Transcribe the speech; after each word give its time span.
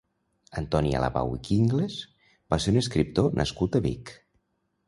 Antoni 0.61 0.93
Alabau 0.99 1.35
i 1.39 1.41
Quingles 1.49 1.97
va 2.55 2.61
ser 2.65 2.73
un 2.75 2.81
escriptor 2.85 3.39
nascut 3.43 3.79
a 3.81 3.87
Vic. 3.89 4.17